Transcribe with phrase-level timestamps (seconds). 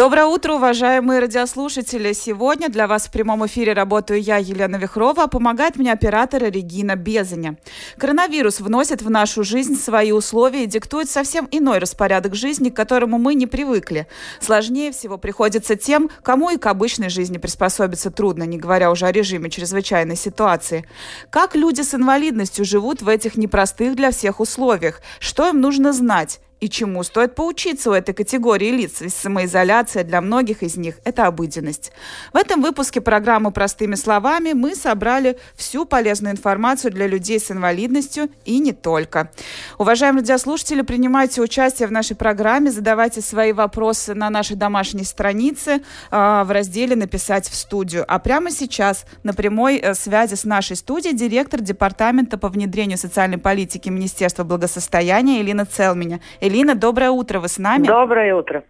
[0.00, 2.14] Доброе утро, уважаемые радиослушатели.
[2.14, 6.96] Сегодня для вас в прямом эфире работаю я, Елена Вихрова, а помогает мне оператор Регина
[6.96, 7.58] Безаня.
[7.98, 13.18] Коронавирус вносит в нашу жизнь свои условия и диктует совсем иной распорядок жизни, к которому
[13.18, 14.06] мы не привыкли.
[14.40, 19.12] Сложнее всего приходится тем, кому и к обычной жизни приспособиться трудно, не говоря уже о
[19.12, 20.86] режиме чрезвычайной ситуации.
[21.28, 25.02] Как люди с инвалидностью живут в этих непростых для всех условиях?
[25.18, 26.40] Что им нужно знать?
[26.60, 31.26] И чему стоит поучиться у этой категории лиц, ведь самоизоляция для многих из них– это
[31.26, 31.90] обыденность.
[32.32, 38.28] В этом выпуске программы «Простыми словами» мы собрали всю полезную информацию для людей с инвалидностью
[38.44, 39.30] и не только.
[39.78, 45.80] Уважаемые радиослушатели, принимайте участие в нашей программе, задавайте свои вопросы на нашей домашней странице
[46.10, 48.04] э, в разделе «Написать в студию».
[48.06, 53.38] А прямо сейчас на прямой э, связи с нашей студией директор Департамента по внедрению социальной
[53.38, 56.20] политики Министерства благосостояния Элина Целменя.
[56.50, 57.86] Элина, доброе утро, вы с нами?
[57.86, 58.64] Доброе утро.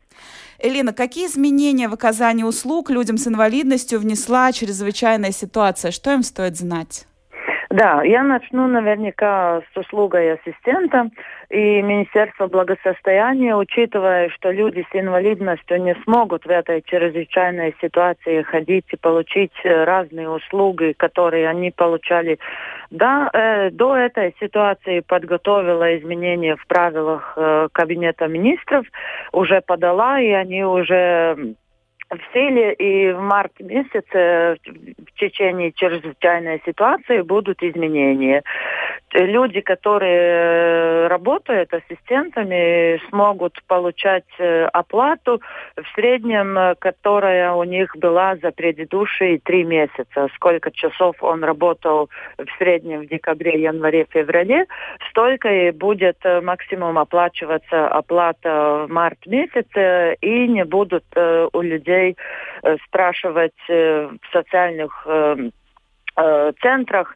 [0.58, 5.90] Элина, какие изменения в оказании услуг людям с инвалидностью внесла чрезвычайная ситуация?
[5.90, 7.06] Что им стоит знать?
[7.70, 11.08] Да, я начну наверняка с услугой ассистента
[11.50, 18.86] и Министерство благосостояния, учитывая, что люди с инвалидностью не смогут в этой чрезвычайной ситуации ходить
[18.90, 22.38] и получить э, разные услуги, которые они получали
[22.90, 28.86] да, э, до этой ситуации подготовила изменения в правилах э, Кабинета министров,
[29.32, 31.56] уже подала, и они уже
[32.11, 38.42] в силе, и в март месяце в течение чрезвычайной ситуации будут изменения.
[39.12, 45.41] Люди, которые э, работают ассистентами, смогут получать э, оплату
[45.77, 50.28] в среднем, э, которая у них была за предыдущие три месяца.
[50.37, 54.66] Сколько часов он работал в среднем в декабре, январе, феврале,
[55.10, 61.04] столько и будет максимум оплачиваться оплата в март месяце, и не будут
[61.53, 62.16] у людей людей
[62.62, 65.50] э, спрашивать э, в социальных э,
[66.61, 67.15] центрах,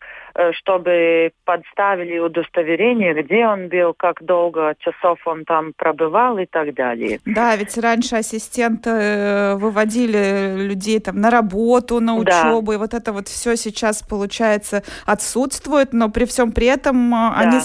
[0.53, 7.19] чтобы подставили удостоверение, где он был, как долго часов он там пробывал и так далее.
[7.27, 12.75] Да, ведь раньше ассистенты выводили людей там на работу, на учебу, да.
[12.75, 17.35] и вот это вот все сейчас, получается, отсутствует, но при всем при этом да.
[17.37, 17.59] они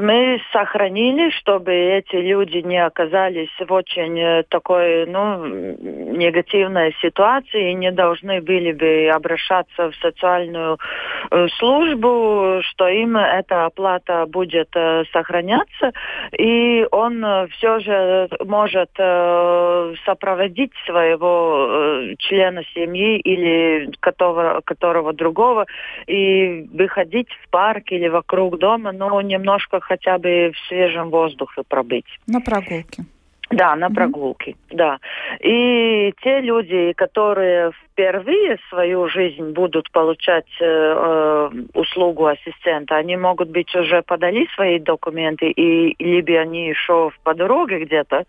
[0.00, 7.74] мы сохранили, чтобы эти люди не оказались в очень э, такой, ну, негативной ситуации и
[7.74, 10.78] не должны были бы обращаться в социальную
[11.30, 15.92] э, службу, что им эта оплата будет э, сохраняться,
[16.36, 18.90] и он все же может
[20.04, 25.66] сопроводить своего члена семьи или которого, которого другого
[26.06, 32.06] и выходить в парк или вокруг дома, но немножко хотя бы в свежем воздухе пробыть.
[32.26, 33.04] На прогулке.
[33.50, 34.76] Да, на прогулке, mm-hmm.
[34.76, 34.98] да.
[35.40, 43.50] И те люди, которые впервые свою жизнь будут получать э, э, услугу ассистента, они могут
[43.50, 48.24] быть уже подали свои документы, и либо они еще по дороге где-то,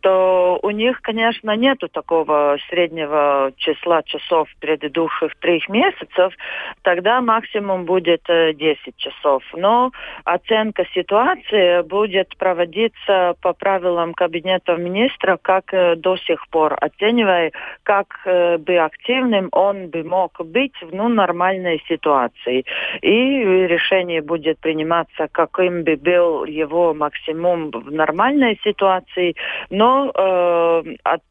[0.00, 6.34] то у них, конечно, нету такого среднего числа часов предыдущих трех месяцев,
[6.82, 9.42] тогда максимум будет э, 10 часов.
[9.54, 9.92] Но
[10.24, 17.52] оценка ситуации будет проводиться по правилам кабинета министра, как э, до сих пор, оценивая,
[17.84, 22.64] как э, бы активным он бы мог быть в ну, нормальной ситуации.
[23.02, 29.34] И решение будет приниматься, каким бы был его максимум в нормальной ситуации,
[29.70, 31.22] но э, от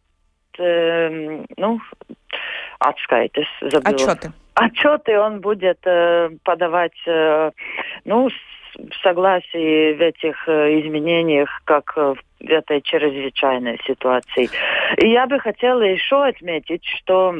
[0.59, 1.79] э, ну,
[2.79, 3.95] отскайтес забыла.
[3.95, 4.31] Отчеты.
[4.55, 7.51] Отчеты он будет э, подавать, э,
[8.05, 8.29] ну,
[8.77, 14.49] в согласии в этих э, изменениях, как э, в этой чрезвычайной ситуации.
[14.97, 17.35] И я бы хотела еще отметить, что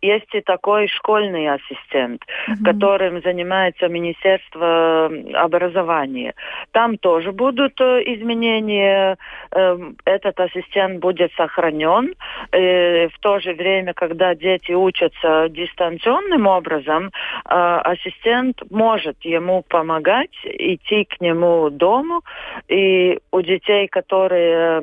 [0.00, 2.64] есть и такой школьный ассистент, mm-hmm.
[2.64, 6.34] которым занимается Министерство образования.
[6.72, 9.18] Там тоже будут э, изменения.
[9.50, 12.14] Эм, этот ассистент будет сохранен.
[12.52, 17.10] В то же время, когда дети учатся дистанционным образом, э,
[17.48, 22.22] ассистент может ему помогать, идти к нему дому.
[22.68, 24.82] И у детей, которые Э,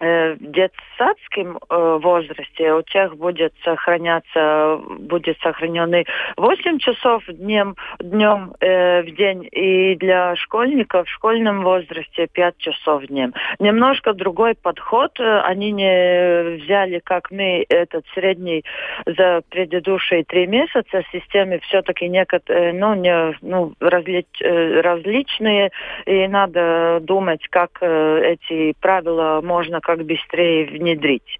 [0.00, 6.04] в детсадском э, возрасте у тех будет сохраняться, будет сохранены
[6.36, 13.06] 8 часов днем, днем э, в день, и для школьников в школьном возрасте 5 часов
[13.06, 13.34] днем.
[13.58, 15.18] Немножко другой подход.
[15.18, 18.64] Они не взяли, как мы, этот средний
[19.04, 21.02] за предыдущие три месяца.
[21.12, 25.70] Системы все-таки некоторые, ну, не, ну, различ, э, различные,
[26.06, 31.38] и надо думать, как эти правила можно как быстрее внедрить.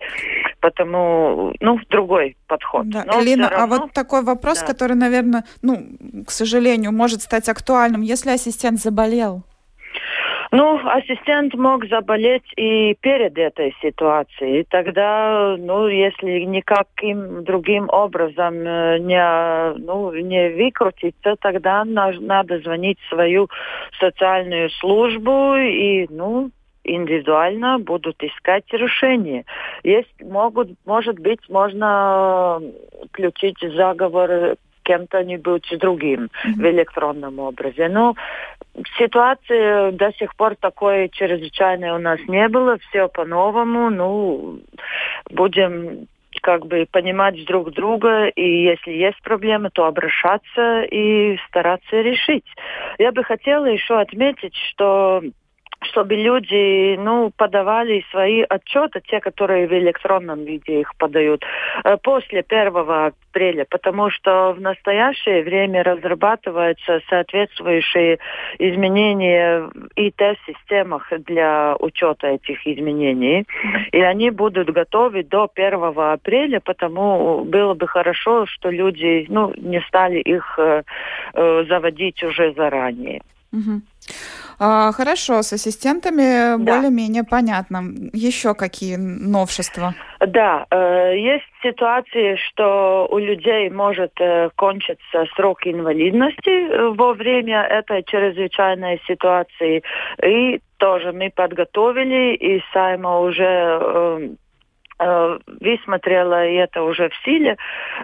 [0.60, 2.88] Потому, ну, другой подход.
[2.88, 3.04] Да.
[3.06, 3.76] Но Элина, равно...
[3.76, 4.66] а вот такой вопрос, да.
[4.66, 5.86] который, наверное, ну,
[6.26, 9.42] к сожалению, может стать актуальным, если ассистент заболел.
[10.50, 14.64] Ну, ассистент мог заболеть и перед этой ситуацией.
[14.70, 23.08] Тогда, ну, если никаким другим образом э, не, ну, не выкрутиться, тогда надо звонить в
[23.10, 23.50] свою
[24.00, 26.50] социальную службу и, ну,
[26.88, 29.44] индивидуально будут искать решение.
[29.82, 32.60] Есть, могут, может быть, можно
[33.12, 34.56] включить заговор
[34.88, 36.54] кем-то-нибудь другим mm-hmm.
[36.56, 37.88] в электронном образе.
[37.88, 38.14] Но
[38.96, 42.78] ситуации до сих пор такой чрезвычайной у нас не было.
[42.78, 43.90] Все по-новому.
[43.90, 44.60] Ну,
[45.30, 46.08] будем
[46.40, 52.46] как бы понимать друг друга, и если есть проблемы, то обращаться и стараться решить.
[52.98, 55.22] Я бы хотела еще отметить, что
[55.82, 61.44] чтобы люди ну, подавали свои отчеты, те, которые в электронном виде их подают,
[61.84, 68.18] э, после 1 апреля, потому что в настоящее время разрабатываются соответствующие
[68.58, 73.46] изменения в ИТ-системах для учета этих изменений,
[73.92, 79.80] и они будут готовы до 1 апреля, потому было бы хорошо, что люди ну, не
[79.82, 80.82] стали их э,
[81.34, 83.20] э заводить уже заранее.
[83.52, 83.80] Угу.
[84.60, 86.74] А, хорошо, с ассистентами да.
[86.74, 87.82] более-менее понятно.
[88.12, 89.94] Еще какие новшества?
[90.20, 97.62] Да, э, есть ситуации, что у людей может э, кончиться срок инвалидности э, во время
[97.62, 99.82] этой чрезвычайной ситуации.
[100.24, 104.36] И тоже мы подготовили, и Сайма уже
[104.98, 107.56] высмотрела, и это уже в силе,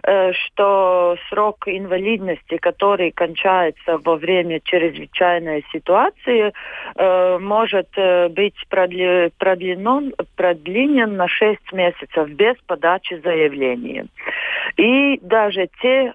[0.02, 6.52] э, что срок инвалидности, который кончается во время чрезвычайной ситуации,
[6.96, 7.88] э, может
[8.30, 9.32] быть продлен,
[10.36, 14.06] продлинен на 6 месяцев без подачи заявления.
[14.76, 16.12] И даже те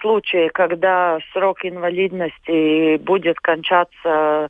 [0.00, 4.48] случаи, когда срок инвалидности будет кончаться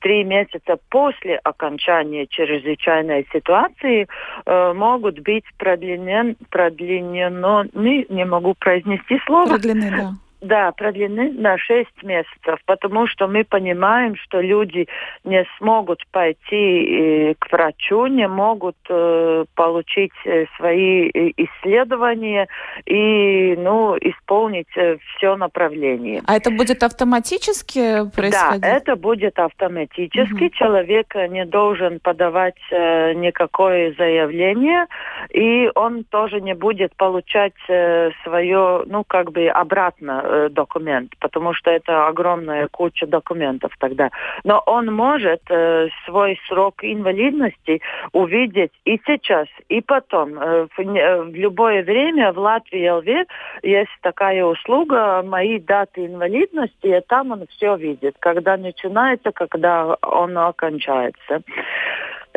[0.00, 4.06] три месяца после окончания чрезвычайной ситуации
[4.44, 9.48] э, могут быть продлинен, продлинено, не, не могу произнести слово.
[9.48, 14.86] Продлены, да да, продлены на 6 месяцев, потому что мы понимаем, что люди
[15.24, 22.48] не смогут пойти э, к врачу, не могут э, получить э, свои исследования
[22.84, 24.68] и ну, исполнить
[25.16, 26.22] все направление.
[26.26, 28.60] А это будет автоматически происходить?
[28.60, 30.44] Да, это будет автоматически.
[30.44, 30.50] Угу.
[30.50, 34.86] Человек не должен подавать никакое заявление,
[35.30, 41.70] и он тоже не будет получать свое, ну, как бы обратно Э, документ, потому что
[41.70, 44.10] это огромная куча документов тогда.
[44.42, 47.80] Но он может э, свой срок инвалидности
[48.12, 50.36] увидеть и сейчас, и потом.
[50.38, 53.28] Э, в, э, в любое время в Латвии ЛВ
[53.62, 60.36] есть такая услуга «Мои даты инвалидности», и там он все видит, когда начинается, когда он
[60.36, 61.42] окончается.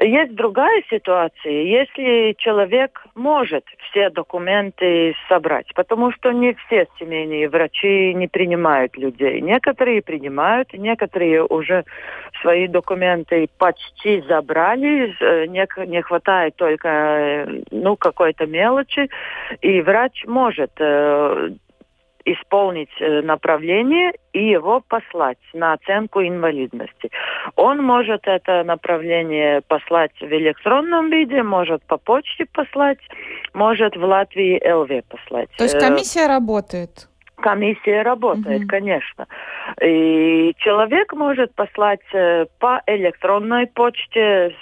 [0.01, 8.13] Есть другая ситуация, если человек может все документы собрать, потому что не все семейные врачи
[8.13, 9.41] не принимают людей.
[9.41, 11.83] Некоторые принимают, некоторые уже
[12.41, 19.09] свои документы почти забрали, э, не, не хватает только э, ну, какой-то мелочи,
[19.61, 21.49] и врач может э,
[22.25, 27.09] исполнить э, направление и его послать на оценку инвалидности.
[27.55, 32.99] Он может это направление послать в электронном виде, может по почте послать,
[33.53, 35.49] может в Латвии ЛВ послать.
[35.57, 37.07] То есть э, комиссия работает?
[37.37, 38.67] Комиссия работает, угу.
[38.67, 39.27] конечно.
[39.81, 44.53] И человек может послать э, по электронной почте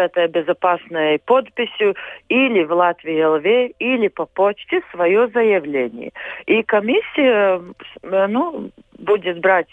[0.00, 1.94] этой безопасной подписью
[2.28, 6.12] или в Латвии ЛВ, или по почте свое заявление.
[6.46, 7.60] И комиссия
[8.02, 9.68] ну, будет брать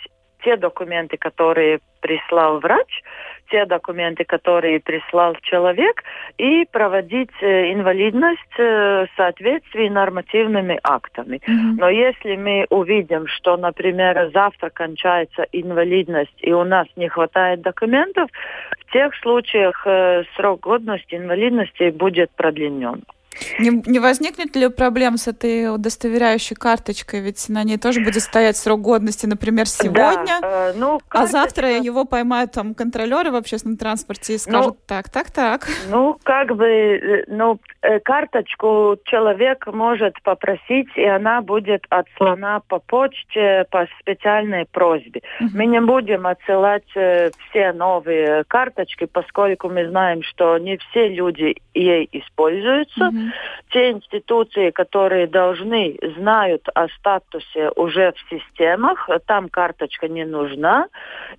[0.48, 3.04] те документы, которые прислал врач,
[3.52, 6.04] те документы, которые прислал человек,
[6.38, 11.42] и проводить э, инвалидность э, в соответствии нормативными актами.
[11.46, 11.76] Mm-hmm.
[11.80, 18.30] Но если мы увидим, что, например, завтра кончается инвалидность, и у нас не хватает документов,
[18.88, 23.04] в тех случаях э, срок годности инвалидности будет продлинен.
[23.60, 27.22] Не, не возникнет ли проблем с этой удостоверяющей карточкой?
[27.22, 31.20] Ведь на ней тоже будет стоять срок годности, например, сегодня, да, э, ну, карточка...
[31.20, 35.68] а завтра его поймают там контролеры в общественном транспорте и скажут ну, так, так, так.
[35.90, 42.80] Ну, как бы, э, ну, э, карточку человек может попросить, и она будет отслана по
[42.80, 45.22] почте по специальной просьбе.
[45.42, 45.48] Uh-huh.
[45.54, 51.56] Мы не будем отсылать э, все новые карточки, поскольку мы знаем, что не все люди
[51.74, 53.06] ей используются.
[53.06, 53.27] Uh-huh
[53.70, 60.88] те институции, которые должны, знают о статусе уже в системах, там карточка не нужна.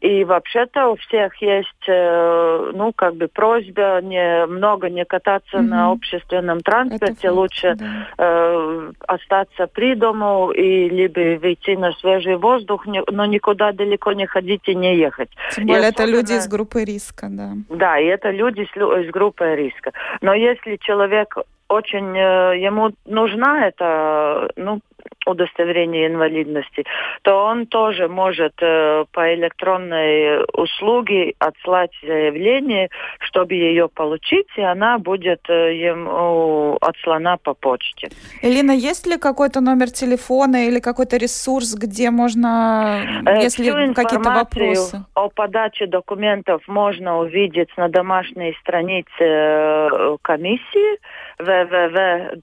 [0.00, 5.62] И вообще-то у всех есть, э, ну, как бы просьба не много не кататься mm-hmm.
[5.62, 8.08] на общественном транспорте, лучше да.
[8.18, 14.62] э, остаться при дому и либо выйти на свежий воздух, но никуда далеко не ходить
[14.66, 15.30] и не ехать.
[15.54, 16.16] Тем более и это особенно...
[16.16, 17.52] люди из группы риска, да.
[17.68, 19.92] Да, и это люди из группы риска.
[20.20, 21.36] Но если человек
[21.68, 24.80] очень э, ему нужна эта ну,
[25.26, 26.84] удостоверение инвалидности,
[27.22, 32.88] то он тоже может э, по электронной услуге отслать заявление,
[33.20, 38.08] чтобы ее получить, и она будет э, ему отслана по почте.
[38.42, 45.04] Элина, есть ли какой-то номер телефона или какой-то ресурс, где можно, э, если какие-то вопросы?
[45.14, 49.88] о подаче документов можно увидеть на домашней странице
[50.22, 50.98] комиссии
[51.38, 52.40] www.vdeak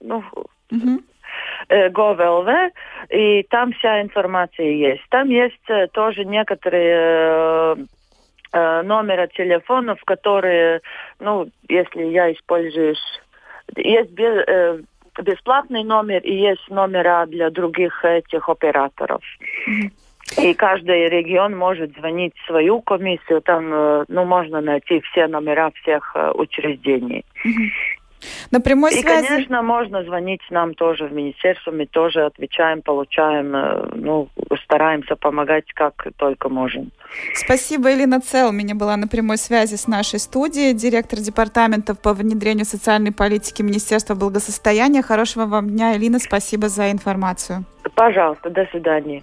[0.00, 0.24] ну,
[0.70, 1.02] угу.
[1.68, 2.70] Gov.lv,
[3.10, 5.02] и там вся информация есть.
[5.10, 5.60] Там есть
[5.92, 7.76] тоже некоторые э,
[8.52, 10.80] э, номера телефонов, которые,
[11.20, 12.94] ну, если я использую,
[13.76, 14.80] есть без, э,
[15.22, 19.22] бесплатный номер и есть номера для других этих операторов.
[20.36, 26.14] И каждый регион может звонить в свою комиссию, там, ну, можно найти все номера всех
[26.34, 27.24] учреждений.
[28.50, 29.26] На прямой и, связи...
[29.26, 34.28] конечно, можно звонить нам тоже в министерство, мы тоже отвечаем, получаем, э, ну,
[34.64, 36.90] стараемся помогать как только можем.
[37.34, 38.52] Спасибо, Элина Цел.
[38.52, 44.14] Меня была на прямой связи с нашей студией, директор департамента по внедрению социальной политики Министерства
[44.14, 45.02] благосостояния.
[45.02, 47.64] Хорошего вам дня, Элина, спасибо за информацию.
[47.94, 49.22] Пожалуйста, до свидания.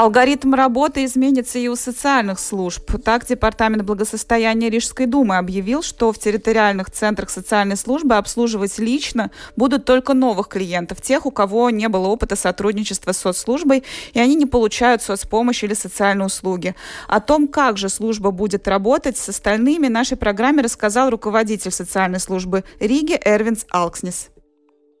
[0.00, 2.90] Алгоритм работы изменится и у социальных служб.
[3.04, 9.84] Так, Департамент благосостояния Рижской думы объявил, что в территориальных центрах социальной службы обслуживать лично будут
[9.84, 14.46] только новых клиентов, тех, у кого не было опыта сотрудничества с соцслужбой, и они не
[14.46, 16.74] получают соцпомощь или социальные услуги.
[17.06, 22.64] О том, как же служба будет работать с остальными, нашей программе рассказал руководитель социальной службы
[22.78, 24.30] Риги Эрвинс Алкснис.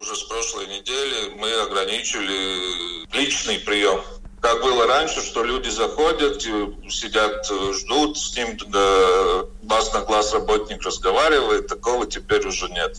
[0.02, 4.00] Уже с прошлой недели мы ограничили личный прием
[4.40, 8.56] как было раньше, что люди заходят, сидят, ждут, с ним
[9.62, 12.96] глаз на глаз работник разговаривает, такого теперь уже нет.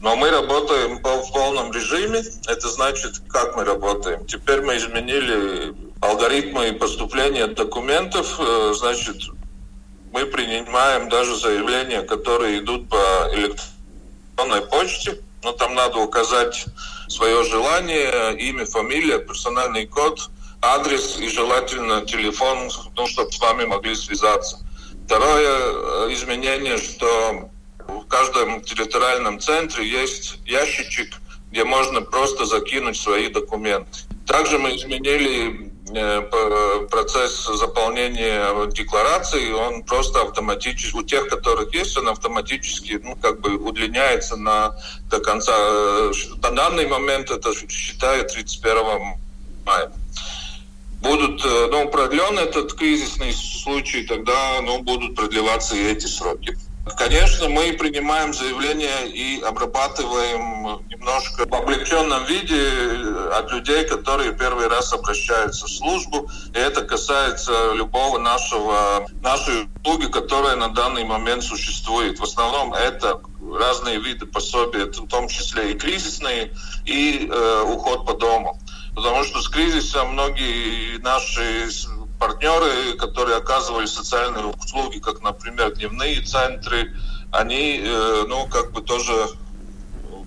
[0.00, 2.22] Но мы работаем в полном режиме.
[2.46, 4.26] Это значит, как мы работаем.
[4.26, 8.38] Теперь мы изменили алгоритмы поступления документов.
[8.38, 9.16] Э, значит,
[10.12, 15.18] мы принимаем даже заявления, которые идут по электронной почте.
[15.42, 16.66] Но там надо указать
[17.08, 20.30] свое желание, имя, фамилия, персональный код–
[20.62, 24.58] адрес и желательно телефон, ну, чтобы с вами могли связаться.
[25.06, 27.50] Второе э, изменение, что
[27.86, 31.14] в каждом территориальном центре есть ящичек,
[31.50, 34.00] где можно просто закинуть свои документы.
[34.26, 42.08] Также мы изменили э, процесс заполнения декларации, он просто автоматически, у тех, которых есть, он
[42.08, 44.76] автоматически, ну, как бы удлиняется на,
[45.08, 45.54] до конца.
[45.56, 46.12] Э,
[46.42, 49.16] на данный момент это считаю 31
[49.64, 49.90] мая
[51.00, 56.56] будут э, ну, продлен этот кризисный случай, тогда ну, будут продлеваться и эти сроки.
[56.96, 64.68] Конечно, мы принимаем заявления и обрабатываем немножко в облегченном виде э, от людей, которые первый
[64.68, 66.30] раз обращаются в службу.
[66.54, 72.18] И это касается любого нашего, нашей услуги, которая на данный момент существует.
[72.18, 73.20] В основном это
[73.58, 76.52] разные виды пособий, в том числе и кризисные,
[76.86, 78.57] и э, уход по дому.
[79.08, 81.70] Потому что с кризисом многие наши
[82.18, 86.94] партнеры, которые оказывали социальные услуги, как, например, дневные центры,
[87.32, 89.12] они, э, ну, как бы тоже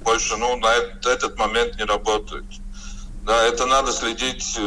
[0.03, 0.73] больше, ну, на
[1.07, 2.47] этот момент не работают.
[3.23, 4.61] Да, это надо следить, э,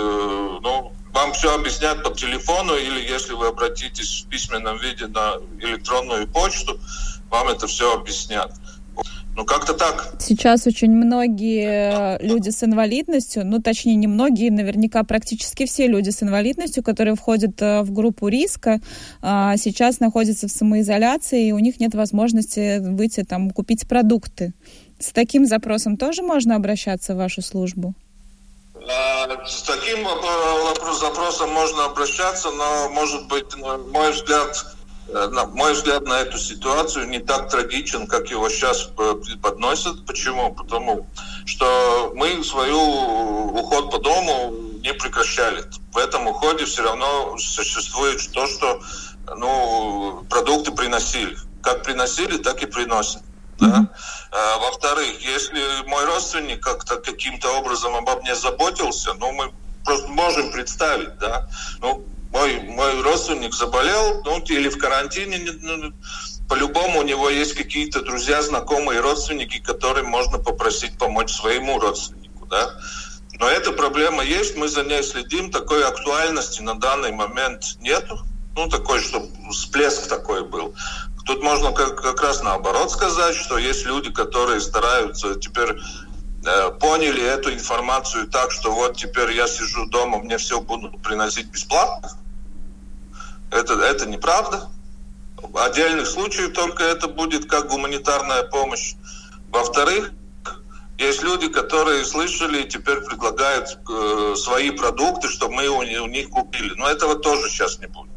[0.63, 6.29] ну, вам все объяснят по телефону, или если вы обратитесь в письменном виде на электронную
[6.29, 6.79] почту,
[7.31, 8.53] вам это все объяснят.
[9.37, 10.15] Ну, как-то так.
[10.21, 16.23] Сейчас очень многие люди с инвалидностью, ну, точнее, не многие, наверняка практически все люди с
[16.23, 18.81] инвалидностью, которые входят э, в группу риска,
[19.23, 24.53] а, сейчас находятся в самоизоляции, и у них нет возможности выйти там купить продукты.
[25.01, 27.93] С таким запросом тоже можно обращаться в вашу службу?
[28.77, 30.07] А, с таким
[31.01, 37.09] запросом можно обращаться, но, может быть, мой взгляд, Э, на мой взгляд на эту ситуацию
[37.09, 40.07] не так трагичен, как его сейчас э, преподносят.
[40.07, 40.55] Почему?
[40.55, 41.07] Потому
[41.45, 45.65] что мы свою уход по дому не прекращали.
[45.93, 48.81] В этом уходе все равно существует то, что
[49.37, 51.37] ну, продукты приносили.
[51.63, 53.23] Как приносили, так и приносят.
[53.59, 53.89] Да?
[54.31, 59.53] А, во-вторых, если мой родственник как-то каким-то образом обо мне заботился, ну, мы
[59.85, 61.49] просто можем представить, да,
[61.81, 65.93] ну, мой, мой родственник заболел, ну, или в карантине, ну,
[66.49, 72.71] по-любому у него есть какие-то друзья, знакомые, родственники, которым можно попросить помочь своему родственнику, да.
[73.39, 78.19] Но эта проблема есть, мы за ней следим, такой актуальности на данный момент нету,
[78.57, 80.75] ну, такой, чтобы всплеск такой был.
[81.25, 85.75] Тут можно как, как раз наоборот сказать, что есть люди, которые стараются теперь
[86.81, 92.11] поняли эту информацию так, что вот теперь я сижу дома, мне все будут приносить бесплатно.
[93.51, 94.69] Это, это неправда.
[95.37, 98.95] В отдельных случаях только это будет как гуманитарная помощь.
[99.51, 100.13] Во-вторых,
[100.99, 106.31] есть люди, которые слышали и теперь предлагают э, свои продукты, чтобы мы у, у них
[106.31, 106.75] купили.
[106.77, 108.13] Но этого тоже сейчас не будет.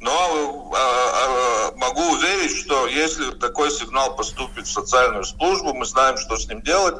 [0.00, 6.16] Но э, э, могу уверить, что если такой сигнал поступит в социальную службу, мы знаем,
[6.16, 6.96] что с ним делать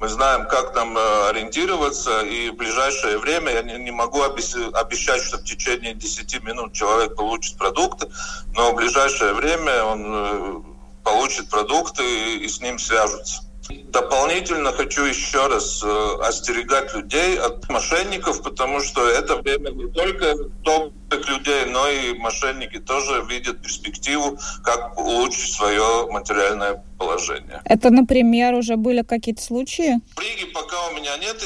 [0.00, 5.22] мы знаем, как там э, ориентироваться, и в ближайшее время я не, не могу обещать,
[5.22, 8.08] что в течение 10 минут человек получит продукты,
[8.54, 10.62] но в ближайшее время он э,
[11.02, 13.42] получит продукты и, и с ним свяжутся.
[13.70, 20.34] Дополнительно хочу еще раз э, остерегать людей от мошенников, потому что это время не только
[20.62, 27.60] добрых людей, но и мошенники тоже видят перспективу, как улучшить свое материальное положение.
[27.64, 30.00] Это, например, уже были какие-то случаи?
[30.16, 31.38] В Риге пока у меня нет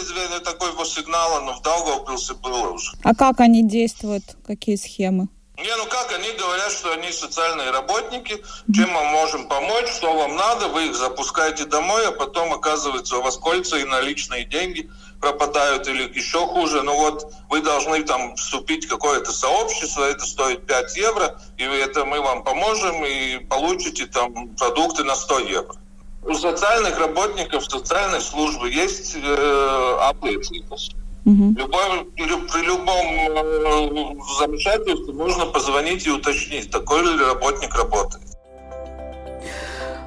[0.45, 2.93] такого сигнала, но в Даугавпилсе было уже.
[3.03, 4.25] А как они действуют?
[4.47, 5.29] Какие схемы?
[5.59, 8.43] Не, ну как, они говорят, что они социальные работники,
[8.75, 13.23] чем мы можем помочь, что вам надо, вы их запускаете домой, а потом, оказывается, у
[13.23, 18.87] вас кольца и наличные деньги пропадают, или еще хуже, ну вот вы должны там вступить
[18.87, 24.49] в какое-то сообщество, это стоит 5 евро, и это мы вам поможем, и получите там
[24.57, 25.77] продукты на 100 евро.
[26.25, 30.91] У социальных работников социальной службы есть э, аплицijas.
[31.25, 31.55] Угу.
[31.57, 38.27] Любой, при любом э, замешательстве можно позвонить и уточнить, такой ли работник работает.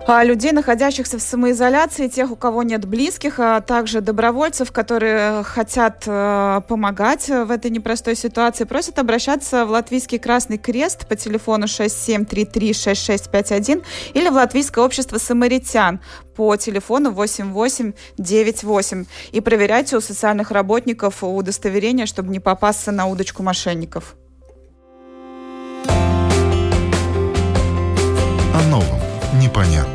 [0.08, 6.04] А людей, находящихся в самоизоляции, тех, у кого нет близких, а также добровольцев, которые хотят
[6.06, 13.84] э, помогать в этой непростой ситуации, просят обращаться в Латвийский Красный Крест по телефону 6733-6651
[14.14, 16.00] или в Латвийское общество самаритян
[16.36, 24.16] по телефону 8898 и проверяйте у социальных работников удостоверение, чтобы не попасться на удочку мошенников.
[28.54, 29.00] О новом,
[29.42, 29.95] непонятном,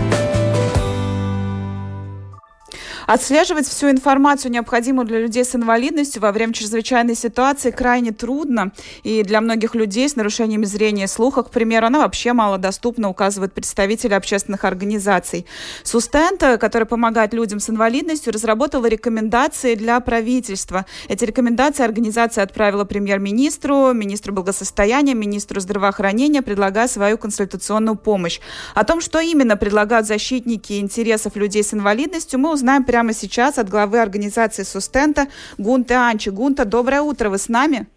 [3.07, 8.71] Отслеживать всю информацию, необходимую для людей с инвалидностью во время чрезвычайной ситуации, крайне трудно.
[9.03, 13.53] И для многих людей с нарушениями зрения и слуха, к примеру, она вообще малодоступна, указывают
[13.53, 15.45] представители общественных организаций.
[15.83, 20.85] Сустента, который помогает людям с инвалидностью, разработала рекомендации для правительства.
[21.07, 28.39] Эти рекомендации организация отправила премьер-министру, министру благосостояния, министру здравоохранения, предлагая свою консультационную помощь.
[28.75, 33.69] О том, что именно предлагают защитники интересов людей с инвалидностью, мы узнаем прямо сейчас от
[33.69, 35.27] главы организации Сустента
[35.57, 36.29] Гунта Анчи.
[36.29, 37.87] Гунта, доброе утро, вы с нами?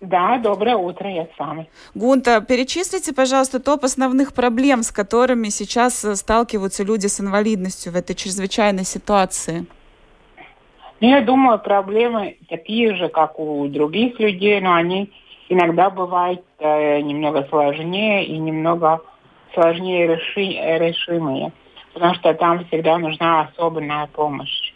[0.00, 1.68] Да, доброе утро, я с вами.
[1.94, 7.96] Гунта, перечислите, пожалуйста, топ основных проблем, с которыми сейчас э, сталкиваются люди с инвалидностью в
[7.96, 9.66] этой чрезвычайной ситуации.
[11.00, 15.12] Ну, я думаю, проблемы такие же, как у других людей, но они
[15.48, 19.00] иногда бывают э, немного сложнее и немного
[19.54, 20.44] сложнее реши,
[20.80, 21.52] решимые,
[21.94, 24.72] потому что там всегда нужна особенная помощь.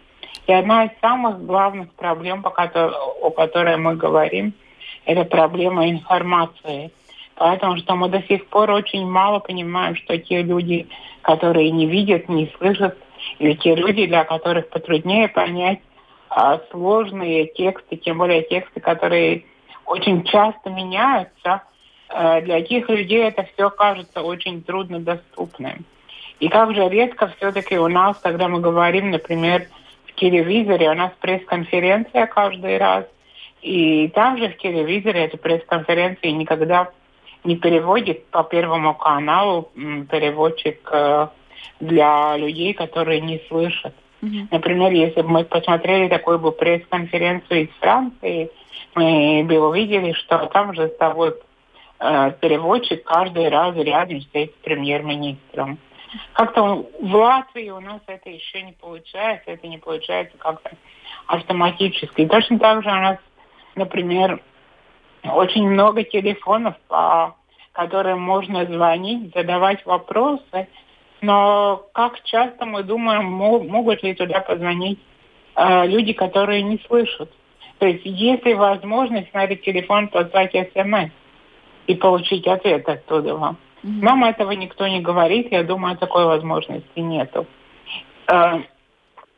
[0.47, 4.55] И одна из самых главных проблем, по которой, о которой мы говорим,
[5.05, 6.91] это проблема информации.
[7.35, 10.89] Потому что мы до сих пор очень мало понимаем, что те люди,
[11.23, 12.97] которые не видят, не слышат,
[13.39, 15.81] или те люди, для которых потруднее понять
[16.31, 19.45] а, сложные тексты, тем более тексты, которые
[19.87, 21.63] очень часто меняются,
[22.09, 25.85] а, для этих людей это все кажется очень труднодоступным.
[26.41, 29.69] И как же редко все-таки у нас, когда мы говорим, например,
[30.07, 33.05] в телевизоре, у нас пресс-конференция каждый раз,
[33.61, 36.91] и там же в телевизоре эту пресс-конференцию никогда
[37.45, 41.29] не переводит по Первому каналу переводчик э,
[41.81, 43.95] для людей, которые не слышат.
[44.23, 44.49] Mm-hmm.
[44.51, 48.51] Например, если бы мы посмотрели такую бы пресс-конференцию из Франции,
[48.95, 51.33] мы бы увидели, что там же тобой э,
[51.99, 55.79] переводчик каждый раз рядом стоит с премьер-министром.
[56.33, 60.71] Как-то в Латвии у нас это еще не получается, это не получается как-то
[61.27, 62.27] автоматически.
[62.27, 63.19] Точно так же у нас,
[63.75, 64.41] например,
[65.25, 67.37] очень много телефонов, по
[67.73, 70.69] которым можно звонить, задавать вопросы,
[71.21, 75.01] но как часто мы думаем, могут ли туда позвонить
[75.57, 77.31] э, люди, которые не слышат.
[77.79, 81.11] То есть есть ли возможность на этот телефон позвать смс
[81.89, 83.57] и получить ответ оттуда вам.
[83.83, 84.03] Mm-hmm.
[84.03, 87.47] Нам этого никто не говорит, я думаю, такой возможности нету.
[88.31, 88.61] Э,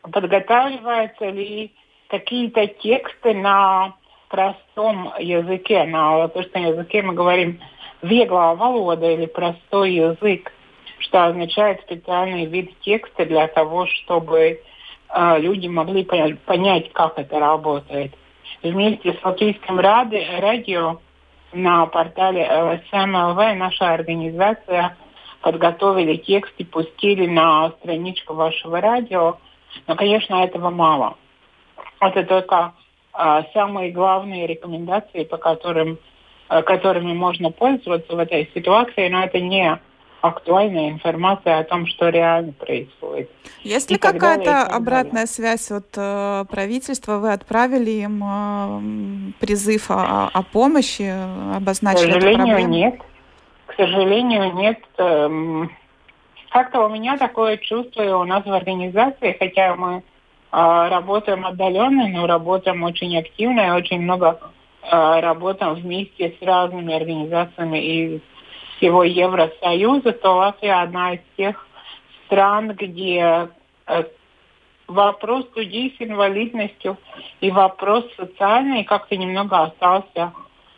[0.03, 1.73] подготавливаются ли
[2.09, 3.95] какие-то тексты на
[4.29, 7.61] простом языке, на латышском языке мы говорим
[8.03, 10.53] веглая валода или простой язык,
[10.99, 14.61] что означает специальный вид текста для того, чтобы
[15.09, 18.13] э, люди могли понять, как это работает.
[18.63, 20.99] Вместе с Латвийским ради, радио
[21.53, 24.97] на портале LSM.LV наша организация
[25.41, 29.39] подготовили текст и пустили на страничку вашего радио.
[29.87, 31.17] Но, конечно, этого мало.
[32.01, 32.75] Это только
[33.13, 35.99] а, самые главные рекомендации, по которым,
[36.49, 39.79] а, которыми можно пользоваться в этой ситуации, но это не
[40.21, 43.31] актуальная информация о том, что реально происходит.
[43.63, 47.19] Есть ли какая-то обратная связь от э, правительства?
[47.19, 51.13] Вы отправили им э, призыв о, о помощи,
[51.57, 53.01] обозначили К сожалению, нет.
[53.67, 54.79] К сожалению, нет.
[54.99, 55.71] Эм,
[56.51, 60.03] как-то у меня такое чувство у нас в организации, хотя мы
[60.51, 64.41] а, работаем отдаленно, но работаем очень активно и очень много
[64.83, 68.21] а, работаем вместе с разными организациями из
[68.81, 71.66] всего Евросоюза, то Латвия одна из тех
[72.27, 73.49] стран, где
[73.87, 74.05] э,
[74.88, 76.97] вопрос людей с инвалидностью
[77.40, 80.33] и вопрос социальный как-то немного остался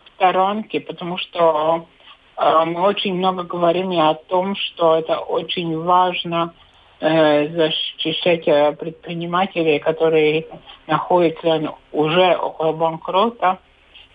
[0.05, 1.87] в сторонке, потому что
[2.37, 6.53] э, мы очень много говорим и о том, что это очень важно
[7.05, 8.45] Э, защищать
[8.79, 10.47] предпринимателей, которые
[10.87, 13.59] находятся уже около банкрота.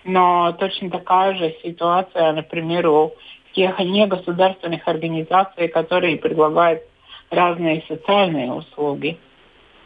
[0.05, 3.11] Но точно такая же ситуация, например, у
[3.57, 6.83] тех негосударственных организаций, которые предлагают
[7.31, 9.17] разные социальные услуги.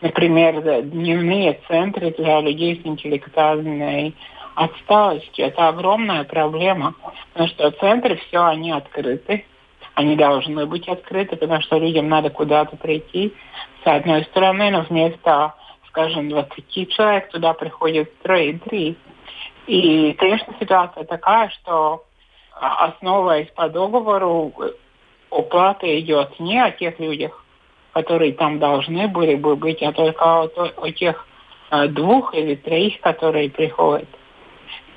[0.02, 4.14] Например, дневные центры для людей с интеллектуальной
[4.56, 5.46] отсталостью.
[5.46, 6.96] Это огромная проблема,
[7.32, 9.46] потому что центры все, они открыты,
[9.96, 13.34] они должны быть открыты, потому что людям надо куда-то прийти.
[13.86, 15.54] С одной стороны, но вместо,
[15.88, 18.98] скажем, 20 человек туда приходит трое-три.
[19.68, 22.04] И, конечно, ситуация такая, что
[22.62, 24.54] основываясь по договору,
[25.30, 27.44] уплата идет не о тех людях,
[27.94, 31.28] которые там должны были бы быть, а только о, о тех
[31.70, 34.08] а, двух или троих, которые приходят.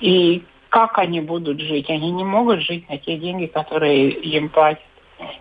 [0.01, 1.89] И как они будут жить?
[1.89, 4.83] Они не могут жить на те деньги, которые им платят.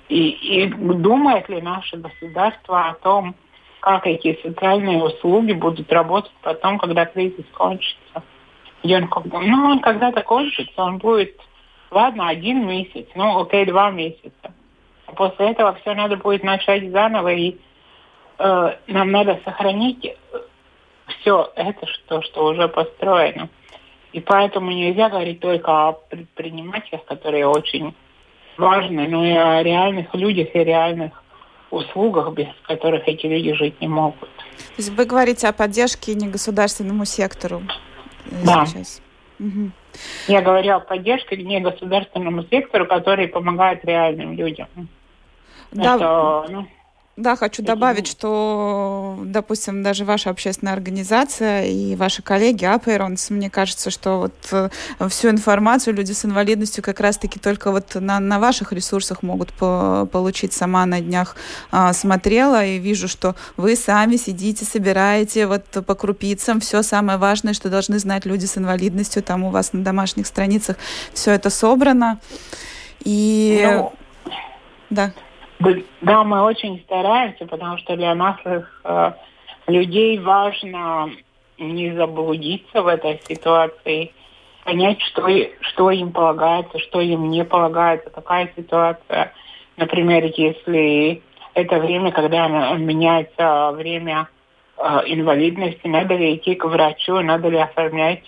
[0.08, 3.36] И, и думает ли наше государство о том,
[3.82, 8.24] как эти социальные услуги будут работать потом, когда кризис кончится?
[8.84, 11.36] И он, ну, он когда-то кончится, он будет,
[11.94, 14.54] ладно, один месяц, ну, окей, два месяца.
[15.06, 17.58] А после этого все надо будет начать заново, и
[18.40, 20.16] э, нам надо сохранить
[21.20, 23.50] все это, что, что уже построено.
[24.12, 27.94] И поэтому нельзя говорить только о предпринимателях, которые очень
[28.58, 31.24] важны, но и о реальных людях и реальных
[31.72, 34.30] услугах, без которых эти люди жить не могут.
[34.30, 37.64] То есть вы говорите о поддержке негосударственному сектору
[38.26, 38.66] э, да.
[38.66, 39.02] сейчас?
[39.40, 39.72] Угу.
[40.28, 44.68] Я говорю о поддержке негосударственному сектору, который помогает реальным людям.
[45.72, 45.96] Да.
[45.96, 46.68] Это, ну,
[47.16, 53.92] да, хочу добавить, что, допустим, даже ваша общественная организация и ваши коллеги Апейронс, мне кажется,
[53.92, 54.70] что вот э,
[55.10, 60.10] всю информацию люди с инвалидностью как раз-таки только вот на, на ваших ресурсах могут по
[60.12, 60.54] получить.
[60.54, 61.36] Сама на днях
[61.70, 67.54] а, смотрела и вижу, что вы сами сидите, собираете вот по крупицам все самое важное,
[67.54, 69.22] что должны знать люди с инвалидностью.
[69.22, 70.78] Там у вас на домашних страницах
[71.14, 72.20] все это собрано.
[73.04, 73.62] И...
[73.64, 73.94] Ну,
[74.90, 75.14] да.
[75.60, 79.12] Да, мы очень стараемся, потому что для наших э,
[79.68, 81.10] людей важно
[81.58, 84.12] не заблудиться в этой ситуации,
[84.66, 85.28] понять, что,
[85.62, 89.34] что им полагается, что им не полагается, какая ситуация.
[89.78, 91.22] Например, если
[91.54, 94.28] это время, когда меняется время
[94.78, 98.24] э, инвалидности, надо ли идти к врачу, надо ли оформлять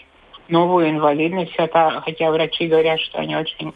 [0.48, 3.74] новую инвалидность, хотя, хотя врачи говорят, что они очень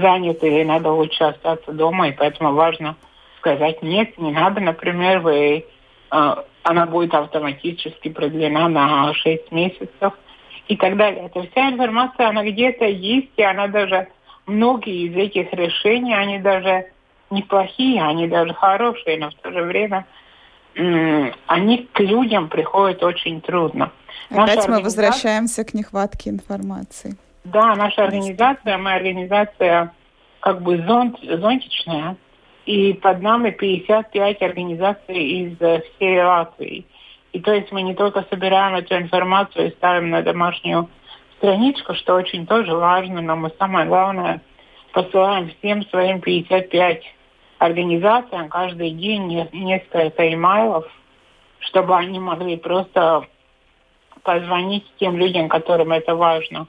[0.00, 2.96] заняты, и надо лучше остаться дома, и поэтому важно
[3.38, 5.64] сказать нет, не надо, например, вы,
[6.10, 10.12] э, она будет автоматически продлена на 6 месяцев
[10.68, 11.26] и так далее.
[11.26, 14.08] Это вся информация, она где-то есть, и она даже,
[14.46, 16.86] многие из этих решений, они даже
[17.30, 20.06] неплохие, они даже хорошие, но в то же время
[21.46, 23.92] они к людям приходят очень трудно.
[24.28, 27.16] Опять наша мы возвращаемся к нехватке информации.
[27.52, 29.92] Да, наша организация, моя организация
[30.40, 32.16] как бы зонт, зонтичная,
[32.64, 36.84] и под нами 55 организаций из э, всей Латвии.
[37.32, 40.88] И то есть мы не только собираем эту информацию и ставим на домашнюю
[41.36, 44.42] страничку, что очень тоже важно, но мы самое главное
[44.92, 47.02] посылаем всем своим 55
[47.58, 50.84] организациям каждый день несколько имейлов,
[51.60, 53.24] чтобы они могли просто
[54.24, 56.66] позвонить тем людям, которым это важно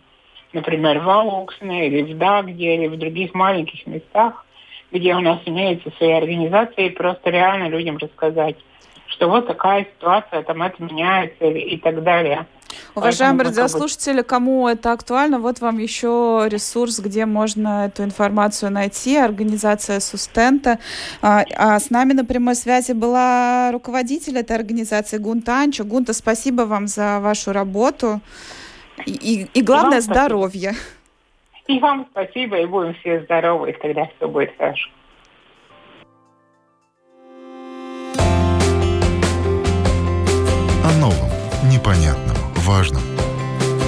[0.54, 4.46] например, в Алуксне или в Дагде или в других маленьких местах,
[4.92, 8.56] где у нас имеются свои организации, просто реально людям рассказать,
[9.08, 12.46] что вот такая ситуация, там это меняется и так далее.
[12.96, 19.18] Уважаемые радиослушатели, кому это актуально, вот вам еще ресурс, где можно эту информацию найти.
[19.18, 20.80] Организация Сустента.
[21.22, 25.84] А, а с нами на прямой связи была руководитель этой организации Гунта Анчо.
[25.84, 28.20] Гунта, спасибо вам за вашу работу.
[29.06, 30.74] И, и, и главное, и здоровье.
[31.68, 34.90] И вам спасибо, и будем все здоровы, и тогда все будет хорошо.
[40.84, 41.30] О новом,
[41.72, 43.02] непонятном, важном.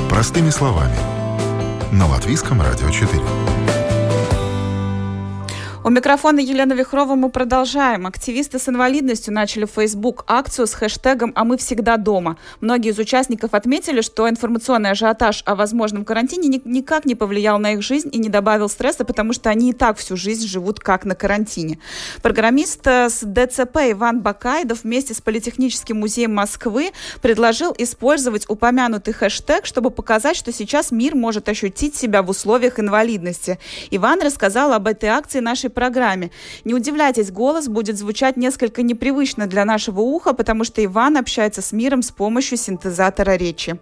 [0.09, 0.97] Простыми словами.
[1.91, 3.78] На Латвийском радио 4.
[5.81, 8.05] У микрофона Елена Вихрова мы продолжаем.
[8.05, 12.37] Активисты с инвалидностью начали в Facebook акцию с хэштегом «А мы всегда дома».
[12.59, 17.81] Многие из участников отметили, что информационный ажиотаж о возможном карантине никак не повлиял на их
[17.81, 21.15] жизнь и не добавил стресса, потому что они и так всю жизнь живут как на
[21.15, 21.79] карантине.
[22.21, 29.65] Программист э, с ДЦП Иван Бакайдов вместе с Политехническим музеем Москвы предложил использовать упомянутый хэштег,
[29.65, 33.59] чтобы показать, что сейчас мир может ощутить себя в условиях инвалидности.
[33.91, 36.29] Иван рассказал об этой акции нашей программе.
[36.65, 41.71] Не удивляйтесь, голос будет звучать несколько непривычно для нашего уха, потому что Иван общается с
[41.71, 43.79] миром с помощью синтезатора речи.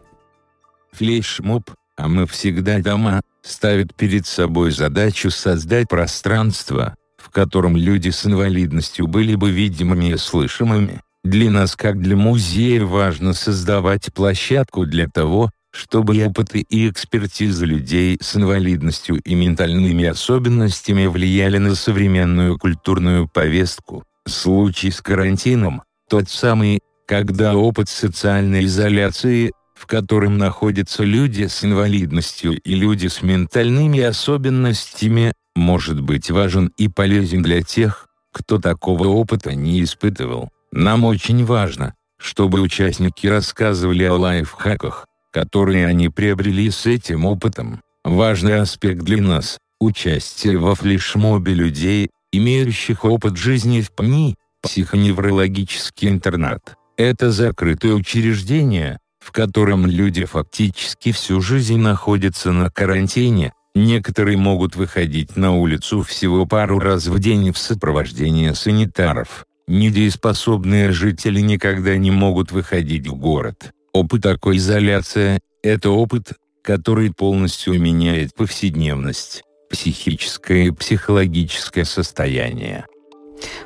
[0.91, 8.27] Флешмоб, а мы всегда дома, ставит перед собой задачу создать пространство, в котором люди с
[8.27, 11.01] инвалидностью были бы видимыми и слышимыми.
[11.23, 18.17] Для нас, как для музея, важно создавать площадку для того, чтобы опыты и экспертиза людей
[18.21, 24.03] с инвалидностью и ментальными особенностями влияли на современную культурную повестку.
[24.27, 32.59] Случай с карантином– тот самый, когда опыт социальной изоляции, в котором находятся люди с инвалидностью
[32.59, 39.53] и люди с ментальными особенностями, может быть важен и полезен для тех, кто такого опыта
[39.55, 40.49] не испытывал.
[40.71, 47.81] Нам очень важно, чтобы участники рассказывали о лайфхаках, которые они приобрели с этим опытом.
[48.03, 56.75] Важный аспект для нас– участие во флешмобе людей, имеющих опыт жизни в ПНИ, психоневрологический интернат.
[56.97, 65.35] Это закрытое учреждение, в котором люди фактически всю жизнь находятся на карантине, некоторые могут выходить
[65.35, 69.45] на улицу всего пару раз в день в сопровождении санитаров.
[69.67, 73.73] Недееспособные жители никогда не могут выходить в город.
[73.97, 82.85] Опыт такой изоляции– это опыт, который полностью меняет повседневность, психическое и психологическое состояние.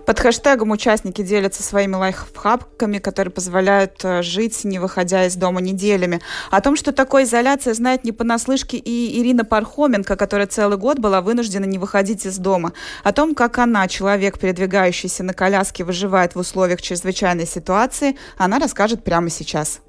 [0.05, 6.21] Под хэштегом участники делятся своими лайфхаками, которые позволяют э, жить, не выходя из дома неделями.
[6.49, 11.19] О том, что такое изоляция, знает не понаслышке и Ирина Пархоменко, которая целый год была
[11.19, 12.71] вынуждена не выходить из дома.
[13.03, 19.03] О том, как она, человек, передвигающийся на коляске, выживает в условиях чрезвычайной ситуации, она расскажет
[19.03, 19.81] прямо сейчас.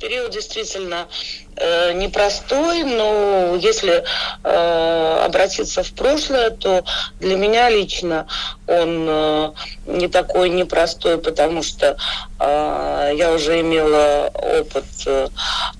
[0.00, 1.08] Период действительно
[1.56, 4.04] э, непростой, но если
[4.44, 6.84] э, обратиться в прошлое, то
[7.20, 8.26] для меня лично
[8.66, 9.52] он э,
[9.86, 11.96] не такой непростой, потому что
[12.38, 15.28] э, я уже имела опыт э,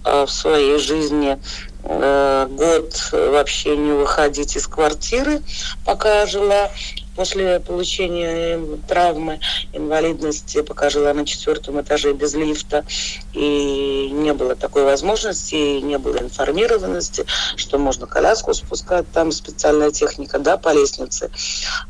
[0.04, 1.38] в своей жизни
[1.84, 5.42] э, год вообще не выходить из квартиры,
[5.84, 6.70] пока я жила
[7.18, 9.40] после получения травмы,
[9.72, 12.84] инвалидности, пока жила на четвертом этаже без лифта,
[13.32, 17.26] и не было такой возможности, и не было информированности,
[17.56, 21.32] что можно коляску спускать, там специальная техника, да, по лестнице.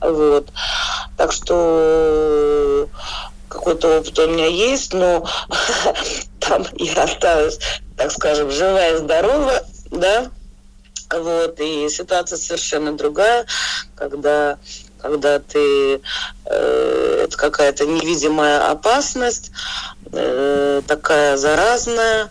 [0.01, 0.49] Вот.
[1.19, 2.89] Так что
[3.51, 5.29] какой-то опыт у меня есть, но
[6.41, 7.59] там я осталась,
[7.99, 10.31] так скажем, живая здорова, да,
[11.11, 13.47] вот, и ситуация совершенно другая,
[13.95, 14.59] когда
[15.01, 16.01] когда ты
[16.47, 19.51] э, это какая-то невидимая опасность,
[20.13, 22.31] э, такая заразная,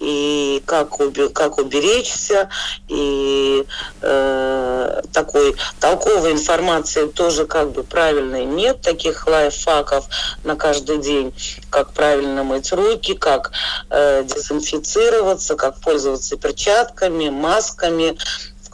[0.00, 2.48] и как, уби, как уберечься,
[2.88, 3.64] и
[4.02, 10.06] э, такой толковой информации тоже как бы правильной нет, таких лайфхаков
[10.42, 11.32] на каждый день,
[11.70, 13.52] как правильно мыть руки, как
[13.90, 18.18] э, дезинфицироваться, как пользоваться перчатками, масками,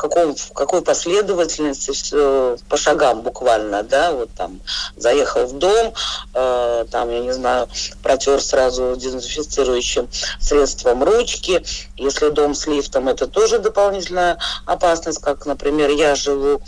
[0.01, 4.61] каком, в какой последовательности все по шагам буквально, да, вот там
[4.97, 5.93] заехал в дом,
[6.35, 7.69] э, там, я не знаю,
[8.03, 10.09] протер сразу дезинфицирующим
[10.41, 11.63] средством ручки.
[11.97, 16.63] Если дом с лифтом, это тоже дополнительная опасность, как, например, я живу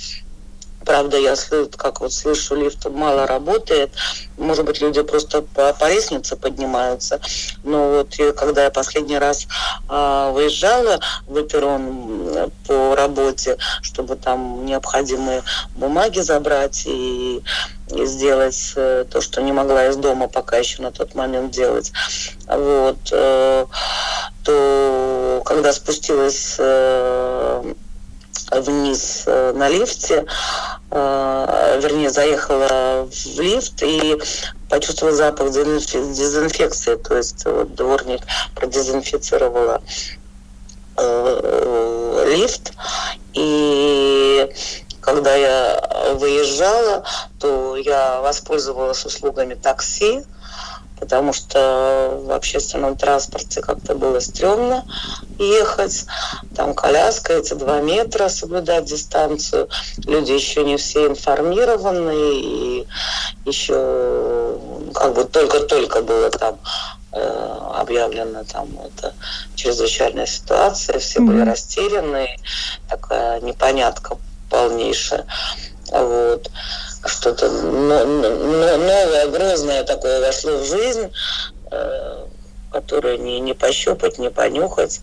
[0.85, 1.35] Правда, я
[1.77, 3.91] как вот слышу, лифт мало работает.
[4.37, 7.21] Может быть, люди просто по, по лестнице поднимаются.
[7.65, 9.47] Но вот я, когда я последний раз
[9.89, 15.43] э, выезжала в оперон по работе, чтобы там необходимые
[15.77, 17.43] бумаги забрать и,
[17.95, 21.93] и сделать э, то, что не могла из дома пока еще на тот момент делать,
[22.47, 23.67] вот, э,
[24.45, 27.75] то когда спустилась э,
[28.51, 30.27] вниз э, на лифте, э,
[30.93, 34.21] вернее, заехала в лифт и
[34.69, 38.23] почувствовала запах дезинфекции, то есть вот, дворник
[38.55, 39.83] продезинфицировала
[40.97, 42.73] э, лифт,
[43.33, 44.51] и
[45.01, 47.05] когда я выезжала,
[47.41, 50.23] то я воспользовалась услугами такси,
[51.03, 54.85] потому что в общественном транспорте как-то было стрёмно
[55.37, 56.07] ехать.
[56.55, 59.69] Там коляска, эти два метра, соблюдать дистанцию.
[60.07, 62.87] Люди еще не все информированы, и
[63.45, 64.57] еще
[64.95, 66.61] как бы только-только было там
[67.11, 69.13] э, объявлена там это
[69.57, 71.27] чрезвычайная ситуация, все mm-hmm.
[71.27, 72.29] были растеряны,
[72.89, 75.27] такая непонятка полнейшая.
[75.91, 76.49] Вот
[77.05, 81.11] что-то новое, грозное такое вошло в жизнь,
[81.71, 82.27] э,
[82.71, 85.01] которое не, не пощупать, не понюхать,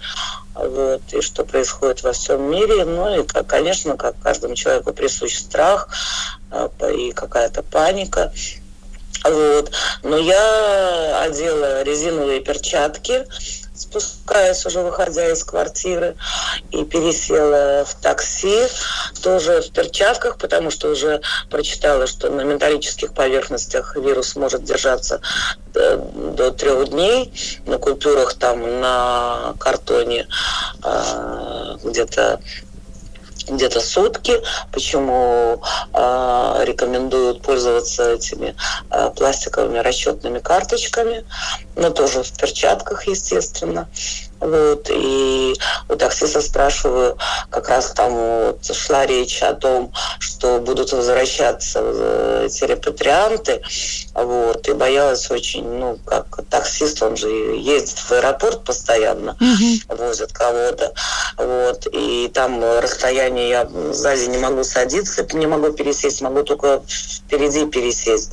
[0.55, 2.85] вот, и что происходит во всем мире.
[2.85, 5.89] Ну и, конечно, как каждому человеку присущ страх
[6.51, 8.33] э, и какая-то паника.
[9.23, 9.71] Вот.
[10.03, 13.25] Но я одела резиновые перчатки,
[13.79, 16.15] спускаясь уже выходя из квартиры,
[16.71, 18.67] и пересела в такси,
[19.23, 25.21] тоже в перчатках, потому что уже прочитала, что на металлических поверхностях вирус может держаться
[25.73, 27.33] до, до трех дней,
[27.65, 30.27] на купюрах там на картоне
[30.83, 32.41] э, где-то
[33.49, 35.61] где-то сутки, почему
[35.93, 38.55] э, рекомендуют пользоваться этими
[38.91, 41.25] э, пластиковыми расчетными карточками,
[41.75, 43.89] но тоже в перчатках, естественно.
[44.39, 45.53] Вот, и
[45.89, 47.17] у таксиста спрашиваю,
[47.49, 53.61] как раз там вот шла речь о том, что будут возвращаться э, эти репатрианты,
[54.13, 59.95] вот, и боялась очень, ну, как таксист, он же ездит в аэропорт постоянно, mm-hmm.
[59.97, 60.93] возит кого-то,
[61.37, 67.65] вот, и там расстояние, я сзади не могу садиться, не могу пересесть, могу только впереди
[67.65, 68.31] пересесть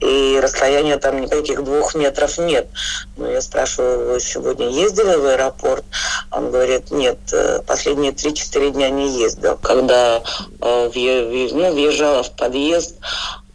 [0.00, 2.68] и расстояния там никаких двух метров нет.
[3.16, 5.84] Но я спрашиваю, вы сегодня ездили в аэропорт?
[6.30, 9.56] Он говорит, нет, э, последние 3-4 дня не ездил.
[9.56, 10.22] Когда
[10.60, 12.96] э, ну, въезжала в подъезд,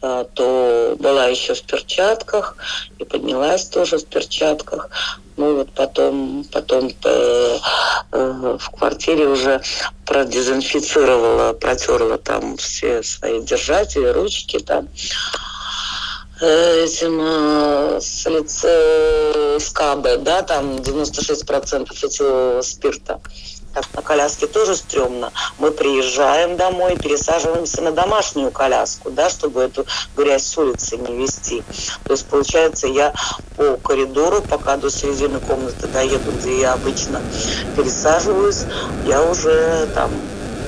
[0.01, 2.57] э, то была еще в перчатках
[2.99, 4.89] и поднялась тоже в перчатках.
[5.37, 7.57] Ну вот потом, потом э,
[8.11, 9.61] э, в квартире уже
[10.05, 14.87] продезинфицировала, протерла там все свои держатели, ручки там
[16.41, 23.19] этим э, с лица скабы, да, там 96% этилового спирта
[23.75, 25.31] так на коляске тоже стрёмно.
[25.59, 29.85] Мы приезжаем домой, пересаживаемся на домашнюю коляску, да, чтобы эту
[30.15, 31.61] грязь с улицы не вести.
[32.05, 33.13] То есть, получается, я
[33.57, 37.21] по коридору, пока до середины комнаты доеду, где я обычно
[37.75, 38.63] пересаживаюсь,
[39.05, 40.09] я уже там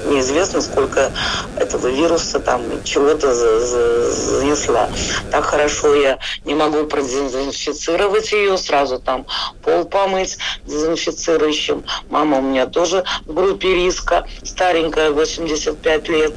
[0.08, 1.12] неизвестно, сколько
[1.58, 4.89] этого вируса там чего-то занесла.
[5.32, 9.26] Так хорошо я не могу продезинфицировать ее, сразу там
[9.64, 11.84] пол помыть дезинфицирующим.
[12.10, 16.34] Мама у меня тоже в группе риска, старенькая, 85 лет.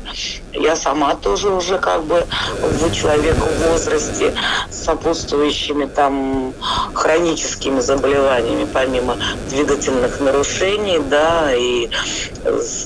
[0.52, 2.24] Я сама тоже уже как бы
[2.60, 4.34] в человека в возрасте
[4.70, 6.52] с сопутствующими там
[6.94, 9.16] хроническими заболеваниями, помимо
[9.48, 11.88] двигательных нарушений, да, и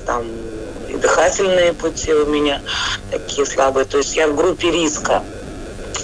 [0.06, 0.24] там
[0.94, 2.60] и дыхательные пути у меня
[3.10, 3.84] такие слабые.
[3.84, 5.22] То есть я в группе риска.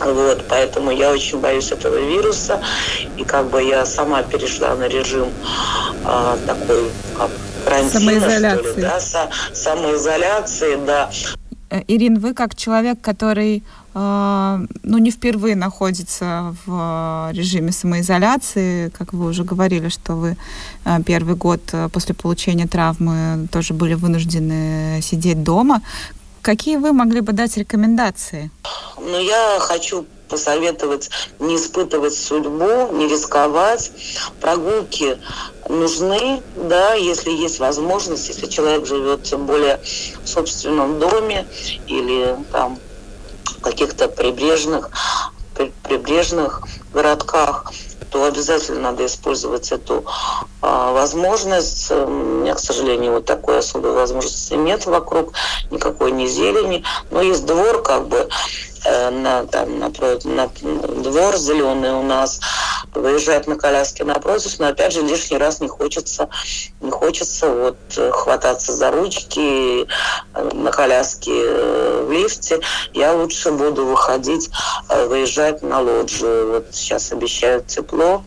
[0.00, 2.62] Вот, поэтому я очень боюсь этого вируса.
[3.16, 5.28] И как бы я сама перешла на режим
[6.04, 7.30] а, такой, как
[7.64, 11.10] карантина, что ли, да, со, самоизоляции, да.
[11.70, 13.62] Э, Ирин, вы как человек, который
[13.94, 18.88] а, ну, не впервые находится в режиме самоизоляции.
[18.90, 20.36] Как вы уже говорили, что вы
[20.84, 25.82] а, первый год э, после получения травмы тоже были вынуждены сидеть дома.
[26.42, 28.50] Какие вы могли бы дать рекомендации?
[28.96, 33.92] Ну, я хочу посоветовать не испытывать судьбу, не рисковать.
[34.40, 35.18] Прогулки
[35.68, 39.80] нужны, да, если есть возможность, если человек живет тем более
[40.24, 41.46] в собственном доме
[41.86, 42.78] или там
[43.60, 44.90] каких-то прибрежных,
[45.82, 46.62] прибрежных
[46.94, 47.70] городках,
[48.10, 50.04] то обязательно надо использовать эту
[50.60, 51.90] а, возможность.
[51.90, 55.32] У меня, к сожалению, вот такой особой возможности нет вокруг,
[55.70, 56.84] никакой не зелени.
[57.10, 58.28] Но есть двор, как бы,
[58.84, 60.48] на, там, напротив, на,
[61.02, 62.40] двор зеленый у нас,
[62.94, 66.28] выезжает на коляске напротив, но опять же лишний раз не хочется,
[66.80, 69.86] не хочется вот э, хвататься за ручки
[70.34, 72.60] э, на коляске э, в лифте.
[72.92, 74.50] Я лучше буду выходить,
[74.88, 76.52] выезжать на лоджию.
[76.52, 78.24] Вот сейчас обещают тепло,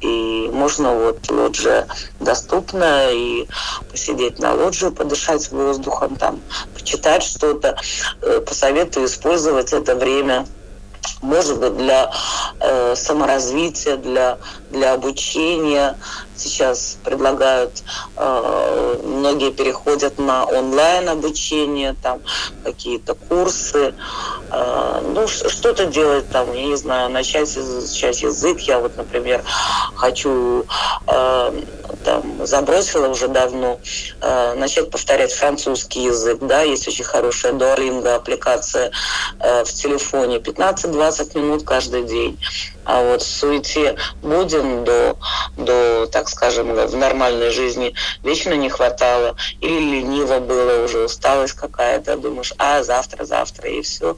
[0.00, 1.86] и можно вот лоджия
[2.20, 3.46] доступна, и
[3.90, 6.40] посидеть на лоджии, подышать воздухом, там,
[6.74, 7.76] почитать что-то.
[8.46, 10.46] Посоветую использовать это время
[11.22, 12.10] может быть, для
[12.60, 14.38] э, саморазвития, для,
[14.70, 15.96] для обучения.
[16.38, 17.82] Сейчас предлагают,
[18.16, 22.20] э, многие переходят на онлайн обучение, там
[22.62, 23.92] какие-то курсы,
[24.50, 28.60] э, ну что-то делать там, я не знаю, начать изучать язык.
[28.60, 29.42] Я вот, например,
[29.96, 30.64] хочу
[31.08, 31.62] э,
[32.04, 33.80] там забросила уже давно,
[34.54, 38.92] начать повторять французский язык, да, есть очень хорошая Duolingo аппликация
[39.40, 42.38] в телефоне, 15-20 минут каждый день.
[42.88, 45.16] А вот в суете будем до,
[45.58, 52.16] до, так скажем, в нормальной жизни вечно не хватало, или лениво было уже, усталость какая-то,
[52.16, 54.16] думаешь, а, завтра, завтра, и все.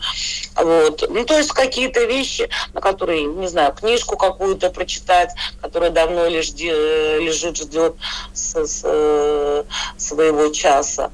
[0.56, 1.04] Вот.
[1.08, 5.30] Ну, то есть какие-то вещи, на которые, не знаю, книжку какую-то прочитать,
[5.60, 7.94] которая давно лишь лежит, ждет
[8.32, 9.64] с, с, э,
[9.96, 11.10] своего часа.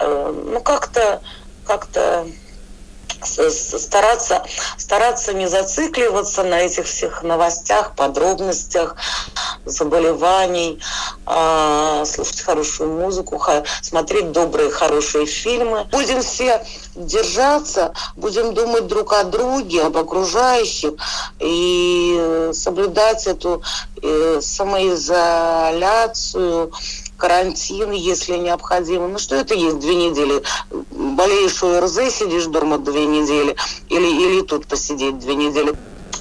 [0.00, 1.20] Э, ну, как-то
[1.70, 2.26] как-то
[3.22, 4.42] стараться,
[4.76, 8.96] стараться не зацикливаться на этих всех новостях, подробностях
[9.64, 10.80] заболеваний,
[11.26, 13.42] э, слушать хорошую музыку,
[13.82, 15.84] смотреть добрые, хорошие фильмы.
[15.90, 16.64] Будем все
[16.94, 20.92] держаться, будем думать друг о друге, об окружающих
[21.38, 23.62] и соблюдать эту
[24.02, 26.72] э, самоизоляцию,
[27.20, 29.06] карантин, если необходимо.
[29.06, 30.42] Ну что это есть две недели?
[30.90, 33.54] Болеешь ОРЗ, сидишь дома две недели,
[33.90, 35.74] или, или тут посидеть две недели.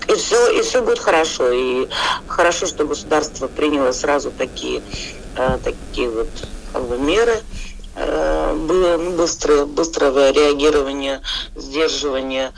[0.08, 1.52] И все, и все будет хорошо.
[1.52, 1.88] И
[2.28, 4.82] хорошо, что государство приняло сразу такие,
[5.38, 6.30] э, такие вот
[6.74, 7.42] как бы, меры.
[7.96, 11.22] Э, было ну, быстрое, быстрое реагирование,
[11.56, 12.52] сдерживание.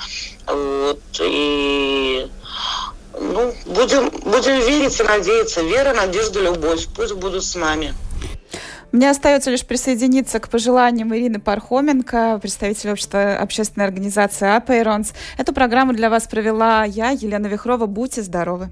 [0.47, 1.01] Вот.
[1.19, 2.27] И
[3.19, 5.61] ну, будем, будем верить и надеяться.
[5.61, 6.87] Вера, надежда, любовь.
[6.95, 7.93] Пусть будут с нами.
[8.91, 15.13] Мне остается лишь присоединиться к пожеланиям Ирины Пархоменко, представителя общества, общественной организации «Апейронс».
[15.37, 17.85] Эту программу для вас провела я, Елена Вихрова.
[17.85, 18.69] Будьте здоровы!